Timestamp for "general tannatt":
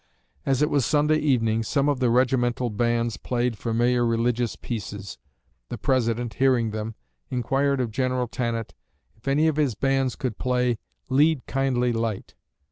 7.91-8.73